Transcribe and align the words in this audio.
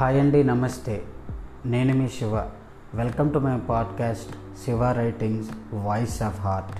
Hi 0.00 0.20
అండి 0.20 0.44
నమస్తే. 0.44 1.02
నేను 1.66 1.94
మీ 1.94 2.08
Shiva. 2.08 2.42
Welcome 2.94 3.32
to 3.32 3.38
my 3.38 3.58
podcast 3.58 4.30
Shiva 4.64 4.92
writings 4.92 5.50
voice 5.74 6.22
of 6.22 6.40
heart 6.40 6.70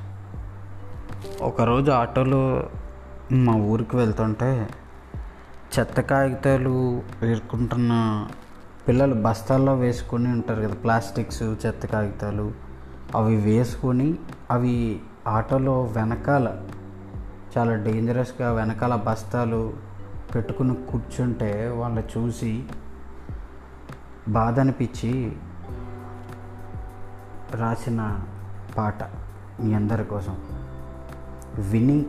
ఒకరోజు 1.43 1.91
ఆటోలో 1.91 2.69
మా 3.33 3.56
ఊరికి 3.56 3.97
వెళ్తుంటే 3.97 4.69
చెత్త 5.79 6.01
కాగితాలు 6.01 7.03
వేసుకుంటున్న 7.22 8.26
పిల్లలు 8.88 9.15
బస్తాల్లో 9.15 9.75
వేసుకొని 9.75 10.29
ఉంటారు 10.29 10.62
కదా 10.62 10.75
ప్లాస్టిక్స్ 10.75 11.43
చెత్త 11.43 11.87
కాగితాలు. 11.87 12.52
అవి 13.15 13.37
వేసుకొని 13.37 14.15
అవి 14.51 15.01
ఆటోలో 15.29 15.83
వెనకాల 15.83 16.57
చాలా 17.59 17.75
డేంజరస్గా 17.75 18.52
వెనకాల 18.52 18.95
బస్తాలు 18.95 19.73
పెట్టుకుని 20.34 20.75
కూర్చుంటే 20.75 21.69
వాళ్ళు 21.69 22.19
చూసి 22.19 22.65
బాధ 24.30 24.61
అనిపించి 24.61 25.37
రాసిన 27.55 28.20
పాట 28.77 29.03
మీ 29.61 29.75
అందరి 29.75 30.05
కోసం. 30.05 30.37
విని 31.59 32.06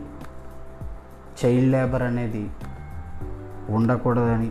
చైల్డ్ 1.44 1.72
లేబర్ 1.72 2.02
అనేది 2.02 2.50
ఉండకూడదని 3.68 4.50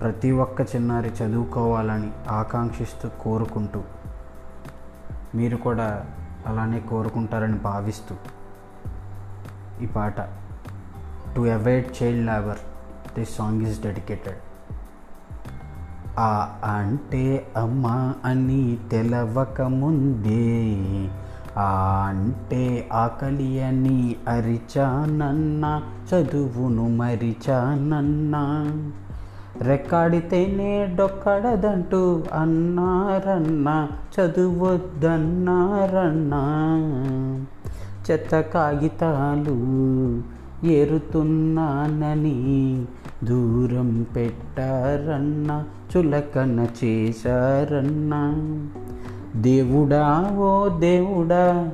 ప్రతి 0.00 0.30
ఒక్క 0.30 0.60
చిన్నారి 0.60 1.08
చదువుకోవాలని 1.08 2.12
ఆకాంక్షిస్తూ 2.30 3.10
కోరుకుంటూ 3.20 3.82
మీరు 5.34 5.56
కూడా 5.56 6.06
అలానే 6.46 6.80
కోరుకుంటారని 6.80 7.58
భావిస్తూ 7.58 8.16
ఈ 9.80 9.86
పాట 9.86 10.20
to 11.36 11.40
avoid 11.40 12.02
child 12.02 12.26
labour. 12.26 12.58
This 13.18 13.36
song 13.36 13.62
is 13.62 13.82
dedicated. 13.82 14.55
ఆ 16.18 16.58
అంటే 16.64 17.52
అమ్మ 17.56 18.14
అని 18.24 18.78
తెలవక 18.90 19.62
ముందే 19.62 20.78
ఆ 21.56 21.68
అంటే 22.08 22.88
ఆకలి 22.92 23.60
అని 23.60 24.16
అరిచానన్నా 24.28 25.82
చదువును 26.08 26.88
మరిచానన్న. 26.88 28.34
రెక్కాడితేనే 29.60 30.86
డొక్కడదంటూ 30.94 32.22
అన్నారన్నా 32.32 33.88
చదువొద్దన్నారన్నా. 34.14 35.02
చెత్త 38.10 38.40
కాగితాలు 38.40 39.56
ఏరుతున్నానని 40.66 42.38
దూరం 43.24 44.06
పెట్టారన్నా 44.16 45.64
చులకన 45.96 46.66
చేశారన్నా. 46.84 48.34
దేవుడా 49.36 50.34
ఓ 50.38 50.78
దేవుడా 50.78 51.70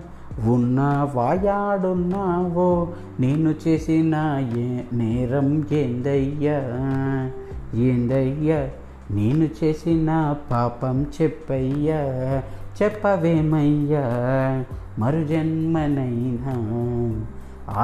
ఉన్నావాయాడున్నావో 0.46 2.88
నేను 3.20 3.54
చేసిన 3.68 4.44
ఏ 4.56 4.80
నేరం 4.92 5.66
ఏందయ్యా? 5.72 6.90
ఏందయ్యా 7.74 8.68
నేను 9.10 9.48
చేసిన 9.64 10.36
పాపం 10.50 11.06
చెప్పయ్యా? 11.22 12.42
చెప్పవేమయ్యా? 12.82 14.04
మరుజన్మనైనా 14.98 16.54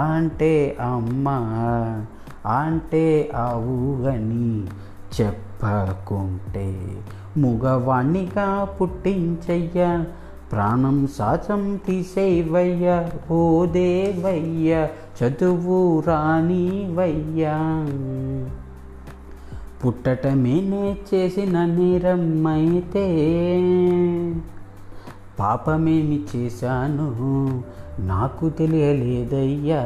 అంటే 0.07 0.77
అమ్మ 0.81 1.29
అంటే 2.47 3.31
ఆవు 3.37 4.07
అని 4.09 4.65
చెప్పకుంటే 5.21 6.97
ముగవాణిగా 7.37 8.65
పుట్టించయ్యా. 8.65 10.05
ప్రాణం 10.53 11.07
సాచం 11.07 11.81
తీసేవయ్యా. 11.87 13.11
ఓ 13.31 13.67
దేవయ్య 13.67 14.89
చదువు 15.25 16.03
రానివయ్యా. 16.07 17.57
పుట్టటమేనే 19.87 20.97
చేసిన 21.15 21.65
నేరమైతే 21.65 23.05
పాపమేమి 25.41 26.25
చేశాను? 26.37 27.63
నాకు 28.01 28.49
తెలియలేదయ్యా. 28.49 29.83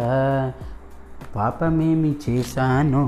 పాపమేమి 1.36 2.14
చేశాను 2.28 3.02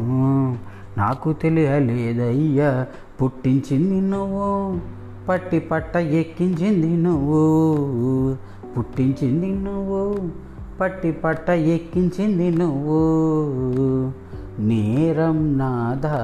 నాకు 0.99 1.33
తెలియలేదయ్యా. 1.33 2.87
పుట్టించింది 3.23 4.01
నువ్వు 4.01 4.79
పట్టి 5.29 5.59
పట్ట 5.59 5.97
ఎక్కించింది 5.97 6.97
నువ్వు. 6.97 8.37
పుట్టించింది 8.79 9.51
నువ్వు 9.51 10.31
పట్టి 10.81 11.13
పట్ట 11.13 11.51
ఎక్కించింది 11.51 12.51
నువ్వు. 12.51 13.01
నేరం 14.61 15.59
నాదా 15.59 16.15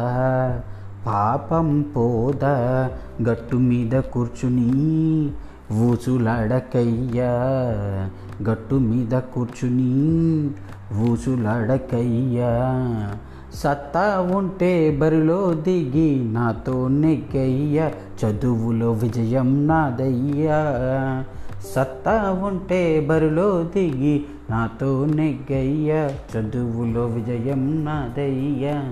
పాపం 1.07 1.83
పోదా 1.97 2.91
గట్టు 3.31 3.57
మీద 3.57 3.93
కూర్చుని 3.93 5.31
ఊసులాడకయ్యా. 5.73 7.31
గట్టు 8.51 8.75
మీద 8.75 9.19
కూర్చుని 9.19 10.51
ఊసులాడకయ్యా. 10.99 12.51
సత్తా 13.55 14.21
ఉంటే 14.37 14.91
బరిలో 14.91 15.55
దిగి 15.55 16.33
నాతో 16.33 16.89
నెగ్గయ్యా. 16.89 17.93
చదువులో 18.25 18.93
విజయం 18.93 19.67
నాదయ్యా. 19.67 20.55
సత్తా 21.75 22.41
ఉంటే 22.43 23.07
బరిలో 23.11 23.63
దిగి 23.63 24.25
నాతో 24.51 25.07
నెగ్గయ్యా. 25.07 26.11
చదువులో 26.37 27.07
విజయం 27.07 27.85
నాదయ్యా. 27.85 28.83